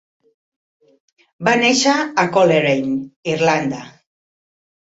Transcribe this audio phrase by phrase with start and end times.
[1.49, 1.93] Va néixer
[2.23, 2.99] a Coleraine,
[3.37, 3.87] Irlanda.